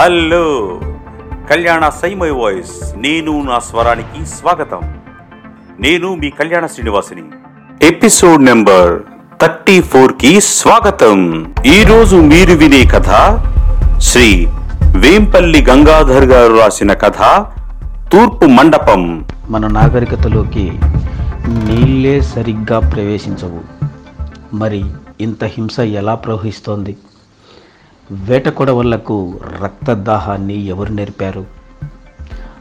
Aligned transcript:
Hello. 0.00 0.80
కళ్యాణ 1.50 1.88
సైమై 1.88 2.30
voice. 2.30 2.94
నేను 2.96 3.42
నా 3.42 3.58
స్వరానికి 3.58 4.26
స్వాగతం. 4.26 4.80
నేను 5.80 6.14
మీ 6.14 6.30
కళ్యాణ 6.30 6.66
శ్రీనివాసిని. 6.66 7.22
ఎపిసోడ్ 7.86 8.44
నెంబర్ 8.44 9.02
థర్టీ 9.42 9.80
ఫోర్కి 9.80 10.40
స్వాగతం 10.40 11.44
ఈరోజు 11.66 12.16
మీరు 12.16 12.52
వినే 12.52 12.84
కథ 12.84 13.38
శ్రీ 13.98 14.46
వేంపల్లి 14.96 15.64
గంగాధర్ 15.64 16.24
గారు 16.24 16.52
రాసిన 16.52 16.92
కథ 16.92 17.46
తూర్పు 18.12 18.44
మండపం. 18.44 19.28
మన 19.48 19.66
నాగరికతలోకి 19.66 20.72
నీళ్ళే 21.48 22.20
సరిగ్గా 22.20 22.78
ప్రవేశించవు. 22.90 23.60
మరి 24.54 24.84
ఇంత 25.20 25.44
హింస 25.44 25.80
ఎలా 25.80 26.14
ప్రవహిస్తోంది? 26.14 26.96
వేట 28.12 28.48
కొడవళ్ళకు 28.48 29.40
రక్తదాహాన్ని 29.62 30.66
ఎవరు 30.66 30.92
నేర్పారు? 30.92 31.44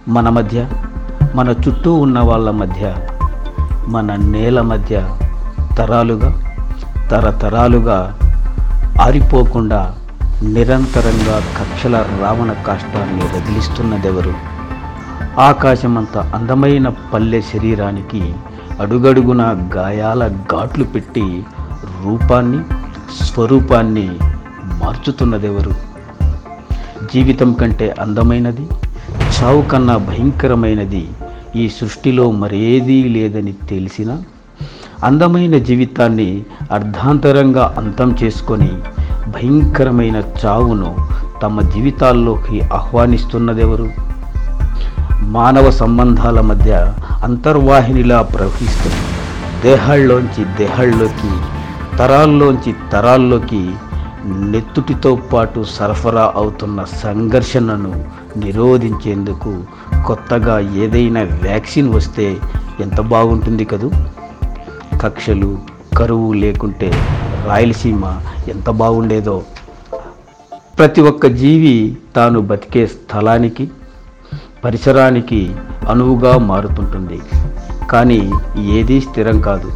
మన 0.07 0.29
మధ్య 0.29 0.69
మన 1.35 1.49
చుట్టూ 1.49 1.93
ఉన్న 1.93 2.19
వాళ్ళ 2.19 2.51
మధ్య 2.51 2.95
మన 3.87 4.15
నేల 4.15 4.61
మధ్య 4.61 5.17
తరాలుగా 5.77 6.57
తరతరాలుగా 7.11 8.19
ఆరిపోకుండా 9.01 9.95
నిరంతరంగా 10.43 11.39
కక్షల 11.39 12.05
రావణ 12.21 12.51
కాష్టాన్ని 12.51 13.21
రగిలిస్తున్నదెవరు? 13.21 14.33
ఆకాశమంత 15.39 16.17
అందమైన 16.17 16.93
పల్లె 17.13 17.41
శరీరానికి 17.41 18.33
అడుగడుగున 18.79 19.69
గాయాల 19.75 20.27
ఘాట్లు 20.27 20.83
పెట్టి 20.83 21.43
రూపాన్ని 22.05 22.63
స్వరూపాన్ని 23.25 24.19
మార్చుతున్నదెవరు? 24.79 25.71
జీవితం 27.13 27.53
కంటే 27.53 27.95
అందమైనది 28.01 28.67
చావు 29.37 29.61
కన్నా 29.61 29.97
భయంకరమైనది 29.97 31.07
ఈ 31.55 31.69
సృష్టిలో 31.69 32.31
మరేదీ 32.31 33.03
లేదని 33.03 33.53
తెలిసిన 33.69 34.17
అందమైన 35.03 35.57
జీవితాన్ని 35.57 36.43
అర్ధాంతరంగా 36.71 37.75
అంతం 37.77 38.17
చేసుకొని 38.23 38.71
భయంకరమైన 39.27 40.23
చావును 40.45 40.95
తమ 41.43 41.61
జీవితాల్లోకి 41.61 42.61
ఆహ్వానిస్తున్నదెవరు? 42.61 43.89
మానవ 45.21 45.69
సంబంధాల 45.71 46.41
మధ్య 46.41 46.93
అంతర్వాహినిలా 47.23 48.21
ప్రవహిస్తుంది 48.21 49.01
దేహాల్లోంచి 49.63 50.43
దేహాల్లోకి 50.57 51.31
తరాల్లోంచి 51.97 52.75
తరాల్లోకి 52.91 53.69
నెత్తుటితో 54.25 55.15
పాటు 55.15 55.63
సరఫరా 55.63 56.33
అవుతున్న 56.35 56.83
సంఘర్షణను 56.83 58.05
నిరోధించేందుకు 58.37 59.63
కొత్తగా 60.05 60.59
ఏదైనా 60.59 61.21
వ్యాక్సిన్ 61.21 61.93
వస్తే 61.93 62.37
ఎంత 62.79 63.01
బాగుంటుంది 63.01 63.65
కదూ? 63.65 63.91
కక్షలు 65.01 65.57
కరువు 65.97 66.33
లేకుంటే 66.33 66.91
రాయలసీమ 67.45 68.05
ఎంత 68.47 68.69
బాగుండేదో? 68.69 69.43
ప్రతి 70.79 71.01
ఒక్క 71.01 71.27
జీవి 71.27 71.97
తాను 72.15 72.39
బతికే 72.39 72.87
స్థలానికి 72.87 73.71
పరిసరానికి 74.63 75.55
అనువుగా 75.89 76.37
మారుతుంటుంది. 76.37 77.21
కానీ 77.91 78.31
ఏదీ 78.57 79.01
స్థిరం 79.01 79.41
కాదు. 79.41 79.71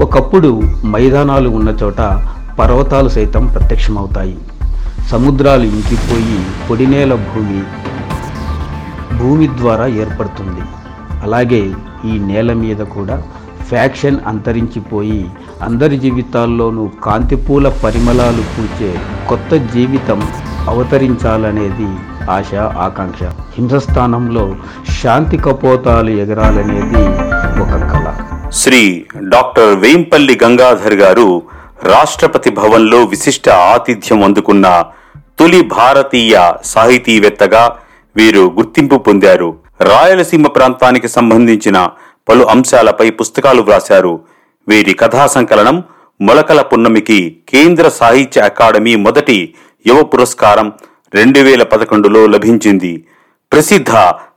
ఒకప్పుడు 0.00 0.62
మైదానాలు 0.86 1.48
ఉన్న 1.48 1.68
చోట 1.68 2.00
పర్వతాలు 2.58 3.08
సైతం 3.08 3.46
ప్రత్యక్షమవుతాయి. 3.46 4.38
సముద్రాలు 5.08 5.62
ఇంకిపోయి 5.62 6.40
పొడినేల 6.70 7.14
భూమి 7.14 7.60
భూమి 9.18 9.46
ద్వారా 9.48 9.86
ఏర్పడుతుంది. 9.86 10.60
అలాగే 11.22 11.62
ఈ 12.04 12.18
నేల 12.18 12.52
మీద 12.52 12.76
కూడా 12.76 13.22
ఫ్యాక్షన్ 13.68 14.18
అంతరించిపోయి 14.26 15.30
అందరి 15.62 15.96
జీవితాల్లోనూ 15.98 16.90
కాంతిపూల 17.04 17.68
పరిమళాలు 17.68 18.42
పూచే 18.54 18.94
కొత్త 19.28 19.54
జీవితం 19.74 20.20
అవతరించాలనేది 20.68 21.88
ఆశ 22.30 22.54
ఆకాంక్ష. 22.54 23.22
హింసస్థానంలో 23.58 24.56
శాంతి 25.02 25.36
కపోతాలు 25.36 26.10
ఎగరాలనేది 26.10 27.02
ఒక 27.62 27.74
కళ 27.92 28.06
శ్రీ 28.52 29.04
డాక్టర్ 29.16 29.76
వేంపల్లి 29.76 30.38
గంగాధర్ 30.44 30.94
గారు 30.94 31.42
రాష్ట్రపతి 31.82 32.50
భవన్లో 32.50 33.04
విశిష్ట 33.04 33.48
ఆతిథ్యం 33.48 34.24
అందుకున్న 34.24 34.84
తొలి 35.38 35.62
భారతీయ 35.62 36.52
సాహితీవేత్తగా 36.64 37.78
వీరు 38.16 38.40
గుర్తింపు 38.40 38.96
పొందారు. 38.96 39.56
రాయలసీమ 39.80 40.46
ప్రాంతానికి 40.46 41.08
సంబంధించిన 41.08 41.88
పలు 42.28 42.44
అంశాలపై 42.44 43.10
పుస్తకాలు 43.10 43.62
వ్రాశారు. 43.62 44.20
వీరి 44.68 44.92
కథా 44.94 45.26
సంకలనం 45.26 45.84
మొలకల 46.20 46.62
పున్నమికి 46.62 47.36
కేంద్ర 47.48 47.88
సాహిత్య 47.88 48.40
అకాడమీ 48.40 48.94
మొదటి 48.96 49.54
యువ 49.86 50.02
పురస్కారం 50.02 50.72
రెండు 51.14 51.40
వేల 51.40 51.62
పదకొండులో 51.62 52.26
లభించింది. 52.26 53.04
ప్రసిద్ధ 53.52 53.90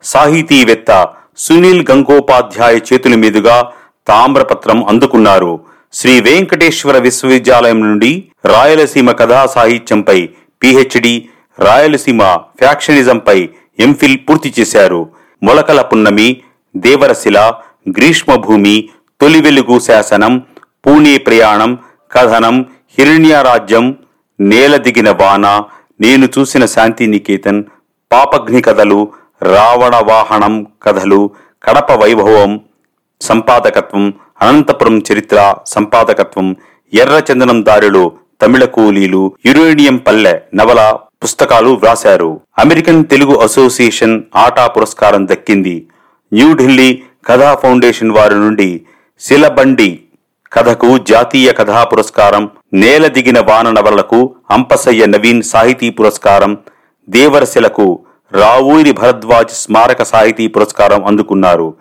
సాహితీవేత్త 0.03 1.07
సునీల్ 1.37 1.85
గంగోపాధ్యాయ 1.91 2.79
చేతుల 2.93 3.15
మీదుగా 3.15 3.71
తామ్రపత్రం 4.07 4.85
అందుకున్నారు. 4.87 5.70
శ్రీ 5.93 6.21
వెంకటేశ్వర 6.21 6.97
విశ్వవిద్యాలయం 6.97 7.79
నుండి 7.81 8.11
రాయలసీమ 8.45 9.11
కథా 9.11 9.45
సాహిత్యంపై 9.45 10.29
పిహెచ్డి 10.63 11.29
రాయలసీమ 11.59 12.21
ఫ్యాక్షనిజంపై 12.59 13.49
ఎంఫిల్ 13.79 14.17
పూర్తి 14.29 14.53
చేశారు. 14.59 15.09
మొలకల 15.43 15.81
పున్నమి 15.81 16.41
దేవరశిల 16.75 17.37
గ్రీష్మభూమి 17.89 18.89
తొలి 19.21 19.41
వెలుగు 19.41 19.79
శాసనం 19.79 20.39
పూణే 20.87 21.17
ప్రయాణం 21.17 21.79
కథనం 22.11 22.65
హిరణ్యరాజ్యం 22.97 23.95
నేల 24.41 24.77
దిగిన 24.77 25.09
వాన 25.11 25.45
నేను 26.01 26.29
చూసిన 26.37 26.65
శాంతినికేతన్ 26.65 27.63
పాపగ్ని 28.11 28.61
కథలు 28.61 28.99
రావణ 29.43 29.95
వాహనం 29.95 30.67
కథలు 30.83 31.31
కడప 31.63 31.91
వైభవం 31.91 32.61
సంపాదకత్వం 33.21 34.13
అనంతపురం 34.41 35.03
చరిత్ర 35.11 35.55
సంపాదకత్వం 35.67 36.55
ఎర్రచందనం 36.93 37.65
దారిలో 37.65 38.11
తమిళ 38.41 38.65
కూలీలు 38.65 39.33
యురేనియం 39.45 39.97
పల్లె 39.97 40.39
నవల 40.55 40.97
పుస్తకాలు 41.23 41.69
వ్రాశారు. 41.69 42.41
అమెరికన్ 42.57 43.05
తెలుగు 43.05 43.35
అసోసియేషన్ 43.35 44.21
ఆటా 44.35 44.67
పురస్కారం 44.67 45.27
దక్కింది. 45.27 45.85
న్యూఢిల్లీ 46.33 47.01
కథా 47.25 47.55
ఫౌండేషన్ 47.55 48.11
వారి 48.11 48.35
నుండి 48.35 48.81
శిలబండి 49.19 49.99
కథకు 50.53 50.97
జాతీయ 50.97 51.51
కథా 51.51 51.83
పురస్కారం 51.83 52.49
నేల 52.73 53.07
దిగిన 53.07 53.39
వాన 53.39 53.71
నవలకు 53.71 54.35
అంపసయ్య 54.51 55.05
నవీన్ 55.05 55.43
సాహితీ 55.43 55.89
పురస్కారం 55.89 56.57
దేవరశిలకు 57.09 57.99
రావూరి 58.33 58.91
భరద్వాజ్ 58.91 59.51
స్మారక 59.51 60.03
సాహితీ 60.03 60.47
పురస్కారం 60.47 61.05
అందుకున్నారు. 61.05 61.73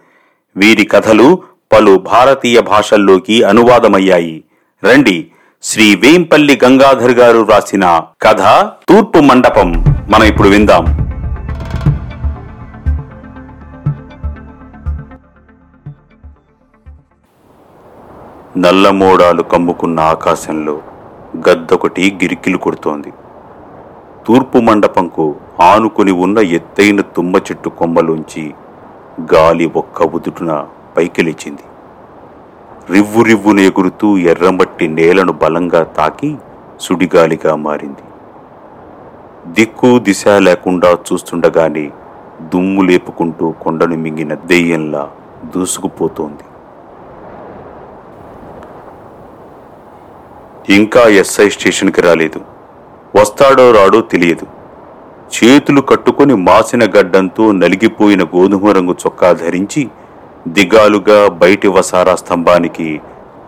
వీరి 0.56 0.84
కథలు 0.84 1.38
పలు 1.72 1.98
భారతీయ 1.98 2.60
భాషల్లోకి 2.60 3.42
అనువాదమయ్యాయి. 3.42 4.44
రండి 4.84 5.26
శ్రీ 5.62 5.96
వేంపల్లి 5.96 6.60
గంగాధర్ 6.64 7.12
గారు 7.12 7.46
రాసిన 7.50 8.02
కథ 8.22 8.42
తూర్పు 8.88 9.18
మండపం. 9.18 9.68
మనం 10.10 10.24
ఇప్పుడు 10.24 10.48
విందాం. 10.48 10.84
నల్లమోడాలు 18.56 19.42
కమ్ముకున్న 19.42 20.00
ఆకాశంలో 20.00 20.80
గద్దొకటి 21.48 22.18
గిరికిలు 22.22 22.58
కొడుతోంది. 22.58 23.12
తూర్పు 24.26 24.58
మండపంకు 24.58 25.36
ఆనుకుని 25.60 26.12
ఉన్న 26.12 26.38
ఎత్తైన 26.38 27.00
తుమ్మ 27.00 27.36
చెట్టు 27.36 27.68
కొమ్మలోంచి 27.68 28.44
గాలి 29.34 29.66
ఒక్క 29.76 30.02
ఉదుటున 30.02 30.66
పైకి 30.96 31.22
లేచింది 31.22 31.64
రివ్వు 32.92 33.22
రివ్వును 33.22 33.60
ఎగురుతూ 33.60 34.18
ఎర్రమట్టి 34.18 34.88
నేలను 34.88 35.32
బలంగా 35.32 35.82
తాకి 35.82 36.36
సుడిగాలిగా 36.80 37.54
మారింది. 37.54 38.04
దిక్కు 39.46 39.98
దిశ 39.98 40.28
లేకుండా 40.28 40.98
చూస్తుండగానే 41.12 41.90
దుమ్ము 42.42 42.82
లేపుకుంటూ 42.82 43.50
కొండను 43.50 43.96
మింగిన 43.96 44.34
దెయ్యంలా 44.34 45.10
దూసుకుపోతోంది. 45.56 46.44
ఇంకా 50.74 51.00
ఎస్ఐ 51.00 51.48
స్టేషన్కి 51.48 52.00
రాలేదు. 52.00 52.40
వస్తాడో 53.20 53.72
రాడో 53.72 54.00
తెలియదు. 54.00 54.46
చేతులు 55.36 55.80
కట్టుకొని 55.80 56.34
మాసిన 56.34 56.84
గడ్డంతో 56.84 57.52
నలిగిపోయిన 57.52 58.22
గోధుమ 58.24 58.70
రంగు 58.70 58.92
చొక్కా 58.92 59.32
ధరించి 59.32 59.88
దిగాలుగా 60.48 61.28
బయటి 61.28 61.68
వసారా 61.68 62.14
స్తంభానికి 62.14 63.00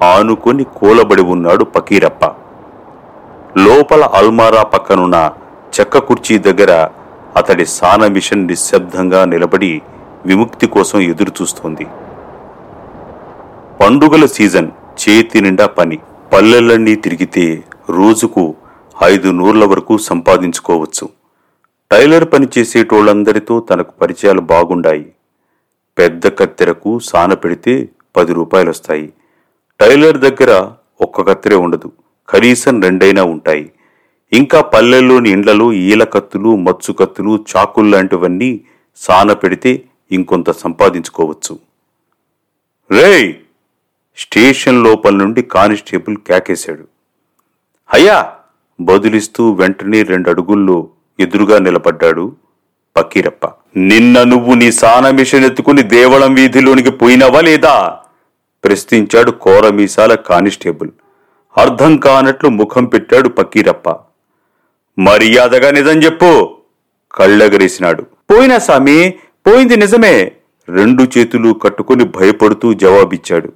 ఆనుకొని 0.03 0.65
కూలబడి 0.65 1.23
ఉన్నాడు 1.23 1.65
పకీరప్ప. 1.65 2.25
లోపల 3.59 4.05
అల్మారా 4.05 4.63
పక్కనున్న 4.63 5.33
చెక్క 5.81 5.99
కుర్చీ 5.99 6.39
దగ్గర 6.39 6.89
అతడి 7.37 7.67
సాన 7.67 8.07
మిషన్ 8.07 8.47
నిశ్శబ్దంగా 8.47 9.25
నిలబడి 9.25 9.83
విముక్తి 10.27 10.67
కోసం 10.67 10.99
ఎదురుచూస్తోంది. 10.99 11.87
పండుగల 13.81 14.27
సీజన్ 14.27 14.71
చేతి 15.03 15.41
నిండా 15.41 15.67
పని. 15.67 15.99
పల్లెలన్నీ 16.33 16.95
తిరిగితే 16.95 17.65
రోజుకు 17.91 18.55
ఐదు 19.05 19.29
నూర్ల 19.31 19.65
వరకు 19.65 19.99
సంపాదించుకోవచ్చు. 19.99 21.09
టైలర్ 21.93 22.33
పని 22.33 22.49
చేసేటోళ్ళందరితో 22.59 23.61
తనకు 23.61 23.93
పరిచయాలు 24.01 24.41
బాగుండాయి. 24.41 25.07
పెద్ద 25.97 26.29
కత్తెరకు 26.39 26.99
సాన 26.99 27.35
పెడితే 27.35 27.89
పది 28.17 28.33
రూపాయలు 28.33 28.71
వస్తాయి 28.71 29.13
టైలర్ 29.81 30.19
దగ్గర 30.19 30.51
ఒక్క 31.01 31.23
కత్తెరే 31.23 31.55
ఉండదు. 31.57 31.93
కనీసం 32.29 32.83
రెండైనా 32.83 33.23
ఉంటాయి. 33.25 33.73
ఇంకా 34.33 34.61
పల్లెల్లోని 34.63 35.31
ఇండ్లలో 35.31 35.73
ఈల 35.73 36.05
కత్తులు 36.05 36.57
మచ్చు 36.57 36.93
కత్తులు 36.93 37.45
చాకులు 37.51 37.89
లాంటివన్నీ 37.89 38.65
సాన 38.97 39.33
పెడితే 39.33 39.85
ఇంకొంత 40.11 40.51
సంపాదించుకోవచ్చు. 40.51 41.59
రేయ్! 42.91 43.35
స్టేషన్ 44.17 44.85
లోపల 44.85 45.15
నుండి 45.17 45.43
కానిస్టేబుల్ 45.43 46.17
కేకేశాడు. 46.17 46.85
అయ్యా! 47.91 48.37
బదులిస్తూ 48.81 49.53
వెంటనే 49.53 50.03
రెండు 50.03 50.31
అడుగుల్లో 50.31 50.91
ఎదురుగా 51.19 51.59
నిలబడ్డాడు 51.59 52.37
పకీరప్ప. 52.97 53.62
నిన్న 53.77 54.23
నువ్వు 54.23 54.55
నీ 54.55 54.73
సాన 54.73 55.11
మిషన్ 55.11 55.45
ఎత్తుకుని 55.45 55.83
దేవళం 55.83 56.35
వీధిలోనికి 56.35 56.91
పోయినవా 56.91 57.41
లేదా? 57.41 57.99
ప్రశ్నించాడు 58.65 59.31
కోరమీసాల 59.31 60.15
కానిస్టేబుల్. 60.15 60.91
అర్థం 61.59 61.97
కానట్లు 61.97 62.49
ముఖం 62.49 62.85
పెట్టాడు 62.85 63.29
పకీరప్ప. 63.29 63.97
మర్యాదగా 64.99 65.71
నిజం 65.71 66.03
చెప్పు 66.03 66.57
కళ్ళెగరేసినాడు. 67.15 68.03
పోయినా 68.03 68.59
సామి 68.59 69.15
పోయింది 69.47 69.77
నిజమే 69.77 70.33
రెండు 70.69 71.19
చేతులు 71.19 71.53
కట్టుకుని 71.53 72.05
భయపడుతూ 72.05 72.75
జవాబిచ్చాడు. 72.75 73.53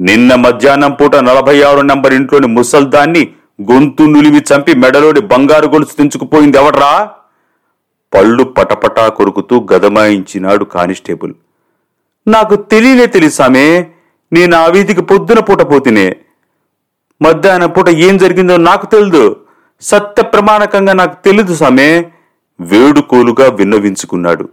నిన్న 0.00 0.34
మధ్యాహ్నం 0.34 0.92
పూట 0.92 1.16
నలభై 1.16 1.62
ఆరు 1.62 1.80
నంబర్ 1.80 2.14
ఇంట్లోని 2.14 2.46
ముసల్దాన్ని 2.46 3.28
గొంతు 3.72 4.02
నులిమి 4.02 4.40
చంపి 4.40 4.74
మెడలోని 4.74 5.20
బంగారు 5.20 5.66
గొలుసు 5.66 5.96
తెంచుకుపోయింది 5.96 6.58
ఎవడ్రా? 6.58 7.10
పళ్ళు 8.14 8.44
పటపటా 8.44 9.08
కొరుకుతూ 9.08 9.66
గదమాయించినాడు 9.72 10.64
కానిస్టేబుల్. 10.64 11.32
నాకు 12.28 12.54
తెలియనే 12.56 13.06
తెలుసామే 13.06 13.90
నేను 14.32 14.56
ఆ 14.56 14.66
వీధికి 14.66 15.02
పొద్దున 15.02 15.40
పూట 15.40 15.62
పోతినే. 15.62 16.16
మధ్యాహ్నం 17.22 17.70
పూట 17.70 17.88
ఏం 17.88 18.16
జరిగిందో 18.16 18.56
నాకు 18.56 18.86
తెలియదు 18.86 19.36
సత్య 19.80 20.22
ప్రమాణకంగా 20.22 20.92
నాకు 20.92 21.24
తెలియదు 21.24 21.54
సామే 21.54 22.12
వేడుకోలుగా 22.60 23.46
విన్నవించుకున్నాడు. 23.50 24.48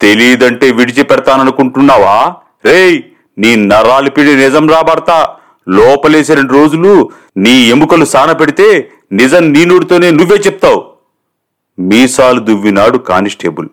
తెలీదంటే 0.00 0.72
విడిచిపెడతాననుకుంటున్నావా? 0.72 2.34
రేయ్ 2.64 3.02
నీ 3.38 3.56
నరాలు 3.56 4.10
పిడి 4.10 4.36
నిజం 4.36 4.68
రాబడతా. 4.68 5.28
లోపలేసి 5.68 6.34
రెండు 6.34 6.52
రోజులు 6.52 7.10
నీ 7.36 7.50
ఎముకలు 7.50 8.04
సాన 8.04 8.32
పెడితే 8.32 8.90
నిజం 9.12 9.52
నీ 9.52 9.64
నోటితోనే 9.64 10.10
నువ్వే 10.10 10.36
చెప్తావు. 10.36 10.99
మీసాలు 11.80 12.40
దువ్వినాడు 12.40 12.98
కానిస్టేబుల్. 12.98 13.68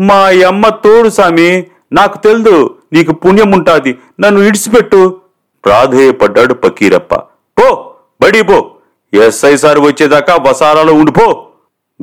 మా 0.00 0.48
అమ్మ 0.48 0.68
తోడు 0.68 1.08
సామి 1.08 1.66
నాకు 1.92 2.22
తెలుదు 2.22 2.74
నీకు 2.92 3.12
పుణ్యం 3.12 3.50
ఉంటాది 3.52 3.98
నన్ను 4.20 4.40
ఇడిచిపెట్టు 4.40 5.20
ప్రాధేయపడ్డాడు 5.64 6.54
పకీరప్ప. 6.54 7.14
పో 7.58 7.94
బడి 8.22 8.42
పో. 8.42 8.70
ఎస్ఐ 9.14 9.56
సార్ 9.56 9.78
వచ్చేదాకా 9.78 10.36
వసారాలో 10.36 10.94
ఉండిపో 10.94 11.46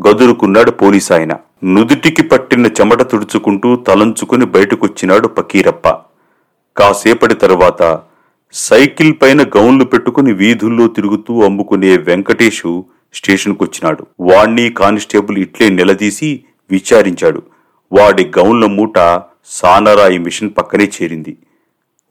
గదురుకున్నాడు 0.08 0.72
పోలీస్ 0.72 1.12
ఆయన 1.12 1.34
నుదుటికి 1.64 2.24
పట్టిన 2.24 2.66
చెమట 2.66 3.02
తుడుచుకుంటూ 3.02 3.76
తలంచుకుని 3.76 4.46
బయటకొచ్చినాడు 4.46 5.28
పకీరప్ప. 5.28 5.88
కాసేపటి 6.78 7.36
తరువాత 7.36 8.00
సైకిల్ 8.54 9.14
పైన 9.22 9.44
గౌన్లు 9.44 9.86
పెట్టుకుని 9.86 10.34
వీధుల్లో 10.34 10.88
తిరుగుతూ 10.88 11.44
అమ్ముకునే 11.44 11.98
వెంకటేషు 11.98 12.84
స్టేషన్కొచ్చినాడు 13.16 14.06
వాణ్ణి 14.20 14.70
కానిస్టేబుల్ 14.70 15.38
ఇట్లే 15.38 15.70
నిలదీసి 15.70 16.44
విచారించాడు. 16.72 17.42
వాడి 17.94 18.26
గౌన్ల 18.26 18.66
మూట 18.66 19.22
సానరాయి 19.46 20.18
మిషన్ 20.18 20.50
పక్కనే 20.58 20.92
చేరింది. 21.02 21.38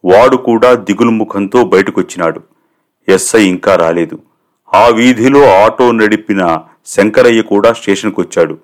వాడు 0.04 0.36
కూడా 0.36 0.74
దిగులు 0.74 1.10
ముఖంతో 1.10 1.64
బయటకొచ్చినాడు. 1.64 2.40
ఎస్ఐ 3.08 3.44
ఇంకా 3.44 3.76
రాలేదు. 3.76 4.18
ఆ 4.74 4.88
వీధిలో 4.88 5.64
ఆటో 5.64 5.92
నడిపిన 5.92 6.60
శంకరయ్య 6.86 7.42
కూడా 7.42 7.72
స్టేషన్కొచ్చాడు. 7.72 8.58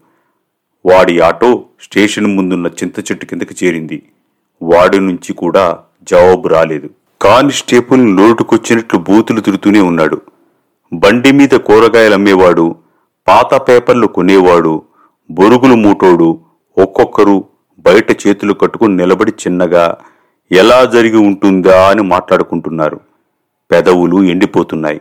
వాడి 0.86 1.20
ఆటో 1.20 1.64
స్టేషన్ 1.82 2.26
ముందున్న 2.26 2.66
చింత 2.66 2.98
చెట్టు 2.98 3.26
కిందకి 3.26 3.66
చేరింది. 3.66 4.02
వాడి 4.62 5.00
నుంచి 5.00 5.32
కూడా 5.32 5.78
జవాబు 6.02 6.48
రాలేదు. 6.48 6.90
కానిస్టేబుల్ 7.22 8.16
నోటుకొచ్చినట్లు 8.16 8.98
బూతులు 8.98 9.40
తిడుతూనే 9.40 9.80
ఉన్నాడు. 9.80 10.20
బండి 10.92 11.32
మీద 11.32 11.48
కూరగాయలు 11.48 12.14
అమ్మేవాడు 12.14 12.76
పాత 13.28 13.54
పేపర్లు 13.54 14.06
కొనేవాడు 14.06 14.82
బొరుగులు 15.30 15.74
మూటోడు 15.74 16.40
ఒక్కొక్కరు 16.78 17.44
బయట 17.78 18.26
చేతులు 18.26 18.52
కట్టుకుని 18.54 18.96
నిలబడి 18.96 19.30
చిన్నగా 19.30 19.96
ఎలా 20.52 20.84
జరిగి 20.84 21.16
ఉంటుందా? 21.16 21.88
అని 21.88 22.02
మాట్లాడుకుంటున్నారు. 22.02 23.00
పెదవులు 23.70 24.22
ఎండిపోతున్నాయి. 24.22 25.00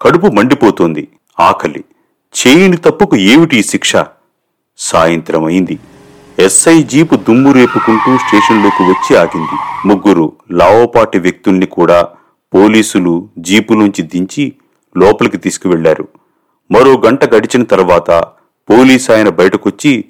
కడుపు 0.00 0.26
మండిపోతోంది. 0.26 1.08
ఆకలి. 1.40 1.84
చేయని 2.34 2.76
తప్పుకు 2.76 3.16
ఏమిటి 3.16 3.58
ఈ 3.58 3.62
శిక్ష? 3.62 3.92
సాయంత్రం 4.78 5.44
అయింది. 5.44 5.78
ఎస్ఐ 6.38 6.82
జీపు 6.82 7.14
దుమ్ము 7.14 7.52
రేపుకుంటూ 7.52 8.16
స్టేషన్లోకి 8.16 8.82
వచ్చి 8.82 9.16
ఆగింది. 9.16 9.88
ముగ్గురు 9.88 10.32
లావపాటి 10.50 11.18
వ్యక్తుల్ని 11.18 11.66
కూడా 11.66 12.08
పోలీసులు 12.54 13.28
జీపు 13.38 13.72
నుంచి 13.72 14.02
దించి 14.02 14.52
లోపలికి 14.96 15.36
తీసుకువెళ్ళారు 15.36 16.08
మరో 16.70 16.92
గంట 17.06 17.34
గడిచిన 17.34 17.64
తర్వాత 17.64 18.10
పోలీస్ 18.70 19.10
ఆయన 19.10 19.28
బయటకొచ్చి 19.28 20.04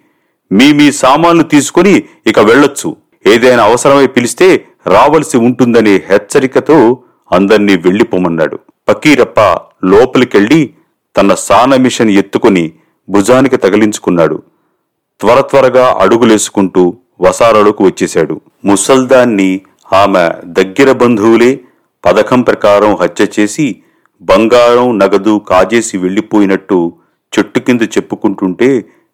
మీ 0.53 0.73
మీ 0.73 0.93
సామాన్లు 0.93 1.43
తీసుకుని 1.43 2.03
ఇక 2.27 2.39
వెళ్ళొచ్చు. 2.39 2.97
ఏదైనా 3.27 3.65
అవసరమై 3.65 4.07
పిలిస్తే 4.07 4.65
రావలసి 4.87 5.37
ఉంటుందనే 5.37 5.97
హెచ్చరికతో 5.97 7.03
అందర్నీ 7.33 7.77
వెళ్ళిపోమన్నాడు 7.77 8.59
పకీరప్ప 8.89 9.41
లోపలికెళ్ళి 9.85 10.75
తన 11.17 11.35
సాన 11.35 11.77
మిషన్ 11.77 12.11
ఎత్తుకుని 12.11 12.73
భుజానికి 13.09 13.57
తగిలించుకున్నాడు. 13.57 14.43
త్వర 15.21 15.41
త్వరగా 15.41 15.97
అడుగులేసుకుంటూ 15.99 16.97
వసారాలోకి 17.21 17.83
వచ్చేశాడు. 17.83 18.41
ముసల్దాన్ని 18.65 19.61
ఆమె 19.93 20.31
దగ్గర 20.45 20.93
బంధువులే 20.93 21.61
పథకం 22.05 22.43
ప్రకారం 22.43 22.97
హత్య 22.97 23.27
చేసి 23.41 23.83
బంగారం 24.29 24.99
నగదు 24.99 25.33
కాజేసి 25.49 25.99
వెళ్ళిపోయినట్టు 25.99 26.79
చెట్టు 27.33 27.61
కింద 27.61 27.81
చెప్పుకుంటుంటే 27.97 28.69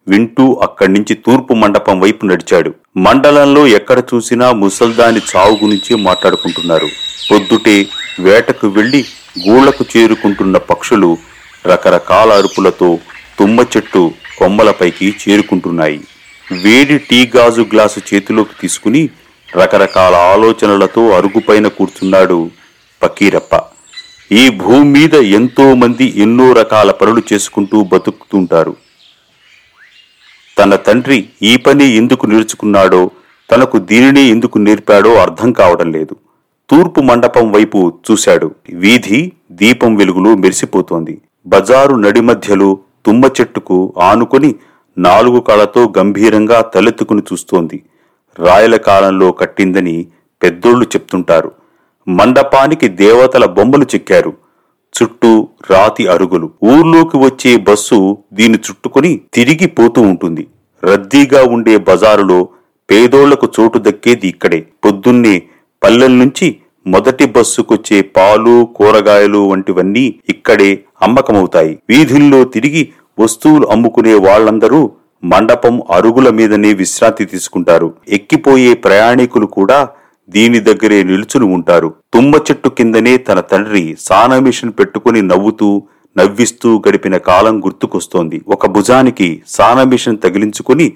వింటూ 0.08 0.44
అక్కడి 0.62 0.92
నుంచి 0.92 1.14
తూర్పు 1.26 1.52
మండపం 1.54 2.00
వైపు 2.00 2.26
నడిచాడు. 2.26 2.70
మండలంలో 2.96 3.66
ఎక్కడ 3.78 3.98
చూసినా 4.10 4.52
ముసల్దాని 4.52 5.20
చావు 5.30 5.54
గురించి 5.64 5.94
మాట్లాడుకుంటున్నారు. 5.94 6.88
పొద్దుటే 7.30 7.76
వేటకు 8.20 8.68
వెళ్ళి 8.68 9.00
గూళ్ళకు 9.48 9.84
చేరుకుంటున్న 9.96 10.56
పక్షులు 10.70 11.10
రకరకాల 11.66 12.30
అరుపులతో 12.32 12.98
తుమ్మ 13.38 13.60
చెట్టు 13.76 14.02
కొమ్మలపైకి 14.38 15.08
చేరుకుంటున్నాయి. 15.22 16.00
వేడి 16.62 16.98
టీ 16.98 17.30
గాజు 17.36 17.62
గ్లాసు 17.72 18.00
చేతిలోకి 18.10 18.54
తీసుకుని 18.62 19.02
రకరకాల 19.56 20.14
ఆలోచనలతో 20.34 21.10
అరుగుపైన 21.10 21.68
కూర్చున్నాడు 21.68 22.38
పకీరప్ప. 23.02 23.54
ఈ 24.32 24.48
భూమి 24.48 24.84
మీద 24.84 25.14
ఎంతో 25.14 25.74
మంది 25.74 26.14
ఎన్నో 26.16 26.52
రకాల 26.52 26.90
పనులు 26.90 27.22
చేసుకుంటూ 27.32 27.84
బతుకుతుంటారు. 27.84 28.76
తన 30.58 30.76
తండ్రి 30.76 31.28
ఈ 31.42 31.56
పని 31.56 31.84
ఎందుకు 31.84 32.26
నేర్చుకున్నాడో 32.26 33.10
తనకు 33.52 33.78
దీనిని 33.78 34.20
ఎందుకు 34.20 34.58
నేర్పాడో 34.58 35.14
అర్థం 35.14 35.52
కావడం 35.52 35.92
లేదు. 35.92 36.16
తూర్పు 36.70 37.00
మండపం 37.00 37.52
వైపు 37.52 37.92
చూశాడు. 38.10 38.54
వీధి 38.72 39.32
దీపం 39.52 39.96
వెలుగులో 39.96 40.34
మెరిసిపోతోంది. 40.34 41.18
బజారు 41.46 41.94
నడిమధ్యలో 41.94 42.78
తుమ్మ 43.06 43.24
చెట్టుకు 43.26 43.94
ఆనుకొని 43.98 44.54
నాలుగు 44.98 45.40
కళతో 45.40 45.92
గంభీరంగా 45.98 46.60
తలెత్తుకుని 46.60 47.22
చూస్తోంది. 47.32 47.82
రాయల 48.38 48.76
కాలంలో 48.76 49.32
కట్టిందని 49.32 50.06
పెద్దోళ్ళు 50.42 50.84
చెప్తుంటారు. 50.84 51.59
మండపానికి 52.08 52.88
దేవతల 52.88 53.44
బొమ్మలు 53.44 53.84
చెక్కారు. 53.84 54.32
చుట్టూ 55.02 55.48
రాతి 55.70 56.06
అరుగులు. 56.06 56.50
ఊర్లోకి 56.64 57.16
వచ్చే 57.16 57.56
బస్సు 57.56 58.18
దీన్ని 58.32 58.58
చుట్టుకొని 58.58 59.20
తిరిగి 59.34 59.66
పోతూ 59.66 60.02
ఉంటుంది. 60.02 60.46
రద్దీగా 60.84 61.44
ఉండే 61.44 61.76
బజారులో 61.76 62.48
పేదోళ్ళకు 62.90 63.48
చోటు 63.60 63.78
దక్కేది 63.78 64.28
ఇక్కడే. 64.28 64.66
పొద్దున్నే 64.84 65.42
పల్లెల 65.82 66.10
నుంచి 66.10 66.56
మొదటి 66.86 67.26
బస్సుకొచ్చే 67.26 68.02
పాలు 68.02 68.68
కూరగాయలు 68.76 69.38
వంటివన్నీ 69.38 70.14
ఇక్కడే 70.28 70.84
అమ్మకమవుతాయి. 71.02 71.78
వీధుల్లో 71.88 72.44
తిరిగి 72.44 72.88
వస్తువులు 73.18 73.66
అమ్ముకునే 73.66 74.14
వాళ్ళందరూ 74.14 74.90
మండపం 75.24 75.82
అరుగుల 75.90 76.30
మీదనే 76.30 76.72
విశ్రాంతి 76.72 77.24
తీసుకుంటారు. 77.24 77.94
ఎక్కిపోయే 78.08 78.74
ప్రయాణికులు 78.74 79.46
కూడా 79.46 79.88
దీని 80.34 80.58
దగ్గరే 80.60 80.98
నిలుచుని 81.04 81.46
ఉంటారు. 81.56 81.88
తుమ్మ 82.14 82.34
చెట్టు 82.46 82.68
కిందనే 82.70 83.14
తన 83.28 83.38
తండ్రి 83.52 83.84
సానా 84.06 84.38
మిషన్ 84.46 84.74
పెట్టుకుని 84.78 85.22
నవ్వుతూ 85.22 85.68
నవ్విస్తూ 86.16 86.70
గడిపిన 86.84 87.16
కాలం 87.28 87.56
గుర్తుకొస్తోంది. 87.64 88.38
ఒక 88.48 88.66
భుజానికి 88.66 89.28
సానా 89.48 89.84
మిషన్ 89.84 90.22
తగిలించుకుని 90.24 90.86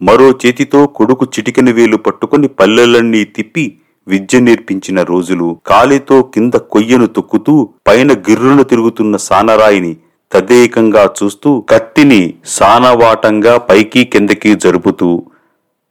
మరో 0.00 0.28
చేతితో 0.42 0.80
కొడుకు 0.96 1.24
చిటికెన 1.34 1.70
వేలు 1.70 1.98
పట్టుకుని 2.06 2.48
పల్లెలన్నీ 2.60 3.22
తిప్పి 3.36 3.64
విద్య 4.06 4.38
నేర్పించిన 4.40 4.98
రోజులు 5.02 5.46
కాలితో 5.66 6.16
కింద 6.34 6.54
కొయ్యను 6.72 7.06
తొక్కుతూ 7.16 7.54
పైన 7.86 8.12
గిర్రున 8.26 8.62
తిరుగుతున్న 8.62 9.16
సానరాయిని 9.26 9.92
తదేకంగా 10.32 11.04
చూస్తూ 11.18 11.50
కత్తిని 11.70 12.22
సానవాటంగా 12.58 13.54
పైకి 13.68 14.02
కిందకి 14.04 14.52
జరుపుతూ 14.64 15.08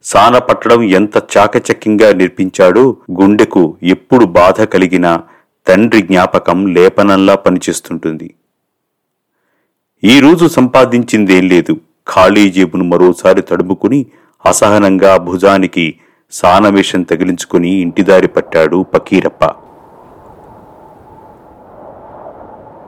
సాన 0.04 0.38
పట్టడం 0.38 0.84
ఎంత 0.84 1.18
చాకచక్యంగా 1.18 2.14
నిర్పించాడో 2.14 2.98
గుండెకు 3.22 3.78
ఎప్పుడు 3.84 4.26
బాధ 4.26 4.64
కలిగినా 4.64 5.24
తండ్రి 5.68 6.02
జ్ఞాపకం 6.02 6.74
లేపనంలా 6.74 7.36
పనిచేస్తుంటుంది. 7.36 8.34
ఈ 10.04 10.20
రోజు 10.20 10.48
సంపాదించిందేం 10.48 11.48
లేదు. 11.48 11.74
ఖాళీ 12.14 12.52
జేబును 12.52 12.84
మరోసారి 12.84 13.42
తడుముకుని 13.42 14.06
అసహనంగా 14.46 15.18
భుజానికి 15.18 16.00
సానవేషం 16.32 17.04
తగిలించుకుని 17.04 17.70
ఇంటిదారి 17.70 18.28
పట్టాడు 18.28 18.86
పకీరప్ప. 18.94 19.46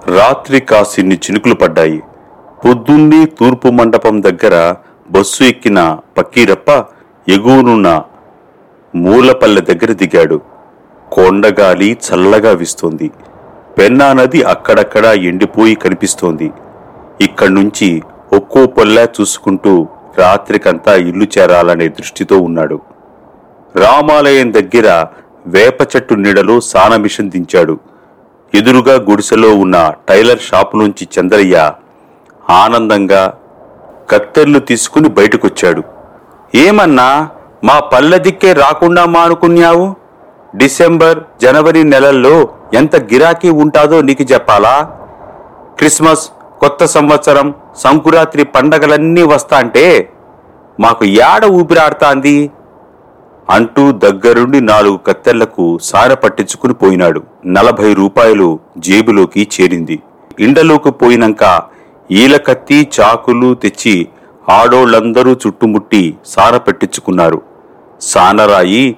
రాత్రి 0.08 0.60
కాసిన్ని 0.60 1.16
చినుకులు 1.16 1.56
పడ్డాయి. 1.56 2.04
పొద్దున్నే 2.66 3.26
తూర్పు 3.26 3.68
మండపం 3.68 4.24
దగ్గర 4.24 4.76
బస్సు 5.10 5.44
ఎక్కిన 5.44 5.98
పకీరప్ప 6.18 6.95
ఎగువనున్న 7.28 8.04
మూలపల్లె 8.96 9.62
దగ్గర 9.62 9.94
దిగాడు. 9.94 10.42
కొండగాలి 11.12 11.98
చల్లగా 12.08 12.52
వీస్తోంది. 12.52 13.12
పెన్నా 13.78 14.14
నది 14.14 14.44
అక్కడక్కడా 14.44 15.14
ఎండిపోయి 15.14 15.76
కనిపిస్తోంది. 15.76 16.52
ఇక్కడ్నుంచి 17.22 18.04
ఒక్కో 18.34 18.66
పొల్ల 18.66 19.08
చూసుకుంటూ 19.22 19.88
రాత్రికంతా 20.18 20.96
ఇల్లు 20.96 21.28
చేరాలనే 21.38 21.88
దృష్టితో 21.88 22.38
ఉన్నాడు. 22.38 22.80
రామాలయం 23.76 24.54
దగ్గర 24.54 25.06
వేప 25.48 25.82
చెట్టు 25.82 26.14
నీడలో 26.14 26.60
సానమిషన్ 26.60 27.32
దించాడు. 27.32 27.80
ఎదురుగా 28.56 28.96
గుడిసెలో 29.10 29.56
ఉన్న 29.56 29.94
టైలర్ 30.10 30.40
షాపు 30.40 30.78
నుంచి 30.78 31.08
చంద్రయ్య 31.20 31.72
ఆనందంగా 32.50 33.34
కత్తెర్లు 34.10 34.60
తీసుకుని 34.60 35.10
బయటకొచ్చాడు. 35.10 35.95
ఏమన్నా 36.56 37.30
మా 37.64 37.80
పల్లె 37.80 38.18
దిక్కే 38.20 38.54
రాకుండా 38.54 39.06
మానుకున్నావు? 39.06 39.96
డిసెంబర్ 40.56 41.20
జనవరి 41.42 41.84
నెలల్లో 41.84 42.50
ఎంత 42.74 42.96
గిరాకీ 42.96 43.50
ఉంటాదో 43.50 44.02
నీకు 44.02 44.24
చెప్పాలా? 44.24 44.92
క్రిస్మస్ 45.78 46.30
కొత్త 46.60 46.86
సంవత్సరం 46.86 47.54
సంకురాత్రి 47.78 48.44
పండగలన్నీ 48.44 49.24
వస్తాంటే 49.24 50.10
మాకు 50.80 51.06
యాడ 51.06 51.46
ఊపిరాడుతాంది? 51.46 52.52
అంటూ 53.50 53.92
దగ్గరుండి 53.92 54.62
నాలుగు 54.62 54.98
కత్తెళ్ళకు 54.98 55.80
సార 55.84 56.14
పట్టించుకుని 56.14 56.74
పోయినాడు. 56.74 57.24
నలభై 57.46 57.94
రూపాయలు 57.94 58.60
జేబులోకి 58.78 59.48
చేరింది. 59.56 60.00
ఇండలోకి 60.40 60.92
పోయినాక 60.92 61.62
ఈల 62.12 62.38
కత్తి 62.38 62.88
చాకులు 63.00 63.56
తెచ్చి 63.56 64.08
ఆడోళ్ళందరూ 64.50 65.32
చుట్టుముట్టి 65.34 66.18
సార 66.26 66.58
పెట్టించుకున్నారు. 66.58 67.42
సానరాయి 68.02 68.98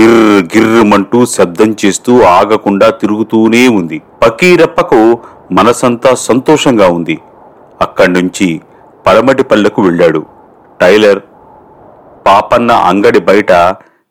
గిర్ర 0.00 0.58
గిర్రమంటూ 0.58 1.26
శబ్దం 1.26 1.76
చేస్తూ 1.84 2.22
ఆగకుండా 2.22 2.90
తిరుగుతూనే 2.90 3.68
ఉంది. 3.68 4.02
పకీరప్పకు 4.22 5.18
మనసంతా 5.52 6.14
సంతోషంగా 6.14 6.88
ఉంది. 6.88 7.18
అక్కడి 7.80 8.12
నుంచి 8.12 8.60
పడమటి 9.06 9.42
పల్లెకు 9.42 9.82
వెళ్ళాడు. 9.82 10.26
టైలర్ 10.80 11.20
పాపన్న 12.26 12.72
అంగడి 12.72 13.20
బయట 13.20 13.52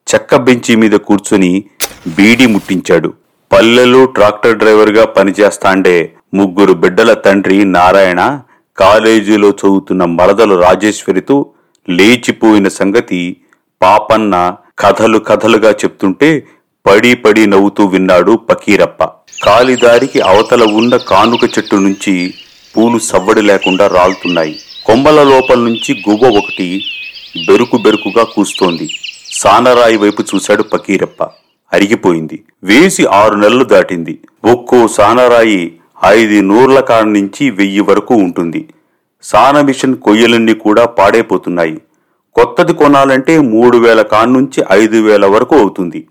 చెక్క 0.08 0.36
బెంచి 0.36 0.75
మీద 0.75 0.91
కూర్చుని 0.91 1.63
బీడి 2.08 2.46
ముట్టించాడు. 2.48 3.13
పల్లెలో 3.51 4.06
ట్రాక్టర్ 4.06 4.58
డ్రైవర్గా 4.58 5.06
పనిచేస్తాండే 5.06 6.13
ముగ్గురు 6.34 6.74
బిడ్డల 6.74 7.13
తండ్రి 7.13 7.65
నారాయణ 7.65 8.39
కాలేజీలో 8.79 9.50
చదువుతున్న 9.50 10.05
మరదలు 10.05 10.55
రాజేశ్వరితో 10.55 11.50
లేచిపోయిన 11.89 12.67
సంగతి 12.67 13.38
పాపన్న 13.81 14.55
కథలు 14.79 15.19
కథలుగా 15.19 15.72
చెప్తుంటే 15.72 16.48
పడి 16.88 17.15
పడి 17.15 17.48
నవ్వుతూ 17.48 17.86
విన్నాడు 17.86 18.31
పకీరప్ప. 18.31 19.03
కాలిదారికి 19.43 20.22
అవతల 20.22 20.63
ఉన్న 20.63 20.98
కానుక 20.98 21.43
చెట్టు 21.43 21.75
నుంచి 21.75 22.34
పూలు 22.77 23.00
సవ్వడి 23.00 23.41
లేకుండా 23.41 23.88
రాలుతున్నాయి. 23.88 24.60
కొమ్మల 24.86 25.24
లోపల 25.24 25.60
నుంచి 25.60 26.03
గువ్వ 26.10 26.27
ఒకటి 26.27 26.84
బెరుకు 27.48 27.77
బెరుకుగా 27.77 28.24
కూస్తోంది. 28.24 28.89
సానరాయి 29.31 29.98
వైపు 29.98 30.24
చూశాడు 30.36 30.63
పకీరప్ప. 30.63 31.24
అరిగిపోయింది. 31.74 32.43
వేసి 32.63 33.05
ఆరు 33.05 33.36
నెలలు 33.36 33.63
దాటింది. 33.63 34.19
ఒక్కో 34.46 34.88
సానరాయి 34.88 35.74
ఐదు 36.06 36.42
నూర్ల 36.42 36.80
కాడ 36.80 37.04
నుంచి 37.04 37.50
వెయ్యి 37.50 37.80
వరకు 37.80 38.13
ఉంటుంది. 38.13 38.70
సాన 39.24 39.62
మిషన్ 39.62 39.96
కొయ్యలన్నీ 39.96 40.54
కూడా 40.54 40.86
పాడైపోతున్నాయి. 40.86 41.82
కొత్తది 42.36 42.74
కొనాలంటే 42.74 43.39
మూడు 43.39 43.77
వేల 43.77 44.01
కాడ 44.01 44.27
నుంచి 44.27 44.66
ఐదు 44.72 44.98
వేల 44.98 45.25
వరకు 45.25 45.56
అవుతుంది. 45.56 46.08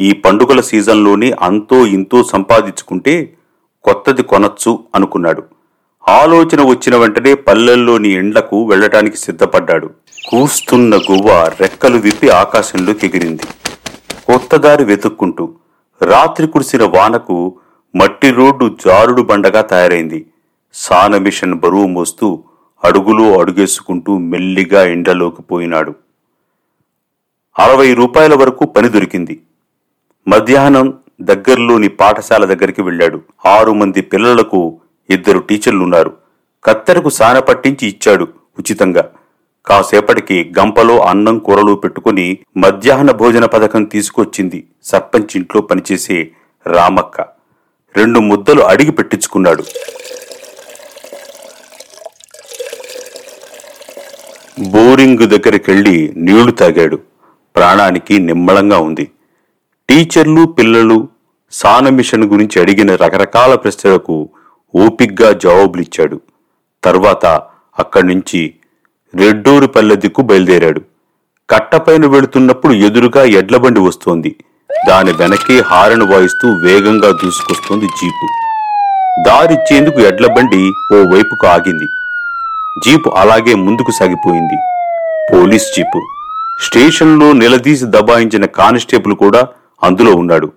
ఈ 0.00 0.12
పండుగల 0.12 0.60
సీజన్లోనే 0.60 1.32
అంతో 1.40 1.86
ఇంతో 1.86 2.24
సంపాదించుకుంటే 2.24 3.32
కొత్తది 3.84 4.22
కొనచ్చు 4.22 4.78
అనుకున్నాడు. 4.94 5.42
ఆలోచన 6.08 6.62
వచ్చిన 6.62 6.96
వెంటనే 6.96 7.34
పల్లెల్లోని 7.34 8.08
ఎండ్లకు 8.08 8.68
వెళ్ళటానికి 8.68 9.16
సిద్ధపడ్డాడు. 9.16 9.90
కూస్తున్న 10.28 10.96
గువ్వ 10.96 11.50
రెక్కలు 11.60 11.98
విప్పి 11.98 12.28
ఆకాశంలో 12.28 12.92
ఎగిరింది. 12.92 13.42
కొత్త 14.32 14.56
దారి 14.56 14.84
వెతుక్కుంటూ 14.84 15.54
రాత్రి 16.02 16.46
కురిసిన 16.46 16.84
వానకు 16.84 17.58
మట్టి 17.96 18.30
రోడ్డు 18.30 18.76
జారుడు 18.86 19.22
బండగా 19.22 19.60
తయారైంది. 19.60 20.26
సాన 20.74 21.18
మిషన్ 21.18 21.54
బరువు 21.54 21.86
మోస్తూ 21.86 22.44
అడుగులో 22.84 23.40
అడుగేసుకుంటూ 23.40 24.18
మెల్లిగా 24.18 24.84
ఎండలోకి 24.84 25.42
పోయినాడు. 25.42 25.94
అరవై 27.58 27.94
రూపాయల 27.94 28.34
వరకు 28.34 28.64
పని 28.64 28.88
దొరికింది. 28.88 29.40
మధ్యాహ్నం 30.28 30.94
దగ్గరలోని 31.20 31.88
పాఠశాల 31.88 32.44
దగ్గరికి 32.44 32.82
వెళ్ళాడు. 32.82 33.20
ఆరు 33.46 33.72
మంది 33.72 34.00
పిల్లలకు 34.00 34.80
ఇద్దరు 35.10 35.38
టీచర్లున్నారు. 35.38 36.16
కత్తెరకు 36.64 37.08
సాన 37.08 37.38
పట్టించి 37.38 37.88
ఇచ్చాడు 37.88 38.24
ఉచితంగా. 38.58 39.10
కాసేపటికి 39.66 40.52
గంపలో 40.58 41.00
అన్నం 41.00 41.38
కూరలు 41.38 41.74
పెట్టుకుని 41.74 42.38
మధ్యాహ్న 42.56 43.10
భోజన 43.10 43.44
పథకం 43.44 43.84
తీసుకొచ్చింది. 43.84 44.66
సర్పంచ్ 44.84 45.36
ఇంట్లో 45.36 45.62
పనిచేసే 45.62 46.30
రామక్క. 46.66 47.39
రెండు 47.96 48.20
ముద్దలు 48.20 48.60
అడిగి 48.60 48.90
పెట్టించుకున్నాడు. 48.90 49.64
బోరింగ్ 54.60 55.18
దగ్గరికెళ్ళి 55.18 56.12
నీళ్ళు 56.16 56.50
తాగాడు. 56.50 56.98
ప్రాణానికి 57.56 58.18
నిమ్మళంగా 58.18 58.78
ఉంది. 58.78 59.10
టీచర్లు 59.88 60.46
పిల్లలు 60.46 61.08
సాన 61.52 61.88
మిషన్ 61.88 62.24
గురించి 62.24 62.62
అడిగిన 62.62 62.94
రకరకాల 62.94 63.54
ప్రశ్నలకు 63.54 64.28
ఓపిగ్గా 64.74 65.32
జవాబులిచ్చాడు. 65.32 66.20
తర్వాత 66.84 67.26
అక్కడి 67.78 68.06
నుంచి 68.06 68.54
రెడ్డూరు 69.14 69.66
పల్లె 69.66 69.96
దిక్కు 69.96 70.22
బయలుదేరాడు. 70.22 70.80
కట్టపైన 71.50 72.06
వెళుతున్నప్పుడు 72.06 72.72
ఎదురుగా 72.72 73.24
ఎడ్లబండి 73.24 73.80
వస్తోంది. 73.80 74.36
దాని 74.88 75.12
వెనకే 75.12 75.60
హారన్ 75.60 76.02
వాయిస్తూ 76.02 76.48
వేగంగా 76.48 77.10
దూసుకొస్తోంది 77.10 77.86
జీపు. 77.86 78.26
దారిచ్చేందుకు 79.26 80.00
ఎడ్లబండి 80.00 80.70
ఓ 80.94 81.14
వైపుకు 81.14 81.46
ఆగింది. 81.46 81.86
జీపు 82.84 83.08
అలాగే 83.08 83.54
ముందుకు 83.54 83.90
సాగిపోయింది. 83.90 84.56
Police 85.32 85.64
jeep. 85.76 86.00
స్టేషన్లో 86.66 87.32
నిలదీసి 87.32 87.84
దబాయించిన 87.84 88.46
కానిస్టేబుల్ 88.46 89.14
కూడా 89.14 89.48
అందులో 89.82 90.14
ఉన్నాడు. 90.14 90.52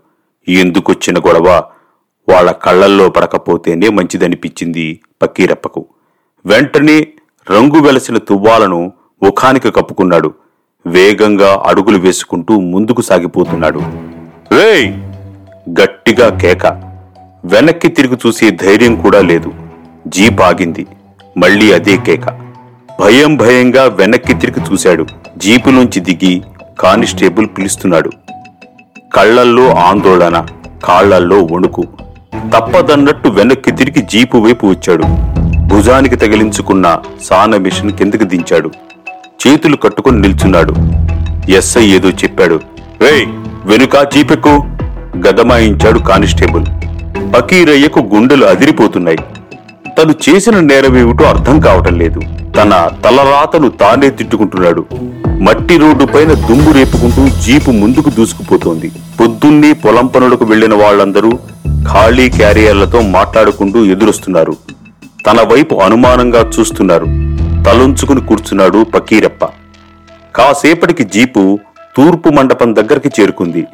ఎందుకొచ్చిన 0.47 1.17
గొడవ? 1.19 1.63
వాళ్ళ 2.29 2.51
కళ్ళల్లో 2.51 3.09
పడకపోతేనే 3.09 3.89
మంచిదనిపించింది 3.89 4.99
పక్కీరప్పకు 5.21 5.85
వెంటనే 6.45 7.07
రంగు 7.51 7.79
వెలసిన 7.79 8.17
తువ్వాలను 8.17 8.93
ముఖానికి 9.23 9.71
కప్పుకున్నాడు. 9.71 10.33
వేగంగా 10.87 11.63
అడుగులు 11.67 11.97
వేసుకుంటూ 11.97 12.59
ముందుకు 12.59 13.01
సాగిపోతున్నాడు. 13.01 13.79
రే 14.51 14.97
గట్టిగా 15.69 16.29
కేక. 16.29 16.65
వెనక్కి 17.45 17.87
తిరిగి 17.87 18.17
చూసే 18.27 18.49
ధైర్యం 18.49 18.95
కూడా 18.95 19.21
లేదు. 19.21 19.53
జీప్ 20.07 20.41
ఆగింది. 20.41 20.87
మళ్ళీ 21.37 21.73
అదే 21.73 21.97
కేక. 21.97 22.25
భయం 22.99 23.35
భయంగా 23.35 23.83
వెనక్కి 23.83 24.33
తిరిగి 24.33 24.73
చూశాడు. 24.73 25.05
జీపులోంచి 25.37 25.99
దిగి 25.99 26.41
కానిస్టేబుల్ 26.79 27.47
పిలుస్తున్నాడు. 27.57 28.11
కళ్ళల్లో 29.15 29.75
ఆందోళన 29.75 30.45
కాళ్ళల్లో 30.83 31.47
వణుకు. 31.51 31.83
తప్పదన్నట్టు 32.55 33.29
వెనక్కి 33.29 33.71
తిరిగి 33.71 34.01
జీపు 34.01 34.37
వైపు 34.37 34.67
వచ్చాడు. 34.67 35.03
భుజానికి 35.67 36.15
తగిలించుకున్న 36.15 36.99
సాన 37.21 37.57
మిషన్ 37.57 37.91
కిందకి 37.91 38.23
దించాడు. 38.23 38.71
చేతులు 39.47 39.75
కట్టుకుని 39.75 40.21
నిల్చున్నాడు. 40.21 40.75
ఎస్ఐ 41.51 41.87
ఏదో 41.87 42.09
చెప్పాడు. 42.09 42.59
రేయ్ 43.01 43.25
వెనుక 43.65 43.97
జీపెక్కు. 43.97 44.63
గదమాయించాడు 45.17 45.99
కానిస్టేబుల్. 45.99 46.65
బకీరయ్యకు 47.23 47.99
గుండెలు 47.99 48.45
అదిరిపోతున్నాయి. 48.45 49.17
తను 49.99 50.13
చేసిన 50.29 50.59
నేరమేమిటో 50.59 51.25
అర్థం 51.25 51.59
కావటం 51.59 51.99
లేదు. 51.99 52.19
తన 52.55 52.89
తలరాతను 53.05 53.69
తానే 53.69 54.09
తిట్టుకుంటున్నాడు. 54.09 54.85
మట్టి 55.41 55.77
రోడ్డు 55.77 56.05
పైన 56.05 56.33
దుమ్ము 56.33 56.71
రేపుకుంటూ 56.71 57.41
జీపు 57.41 57.71
ముందుకు 57.71 58.09
దూసుకుపోతోంది. 58.09 58.91
పొద్దున్నే 59.19 59.73
పొలం 59.73 60.05
పనులకు 60.05 60.45
వెళ్ళిన 60.45 60.73
వాళ్ళందరూ 60.73 61.31
ఖాళీ 61.93 62.29
క్యారియర్లతో 62.29 63.01
మాట్లాడుకుంటూ 63.01 63.85
ఎదురొస్తున్నారు. 63.85 64.55
తన 65.27 65.41
వైపు 65.41 65.75
అనుమానంగా 65.75 66.51
చూస్తున్నారు. 66.59 67.05
తలుంచుకుని 67.65 68.21
కూర్చున్నాడు 68.21 68.83
పకీరప్ప. 68.83 69.45
కాసేపటికి 70.35 71.03
జీపు 71.03 71.59
తూర్పు 71.97 72.29
మండపం 72.29 72.75
దగ్గరికి 72.75 73.21
చేరుకుంది. 73.21 73.65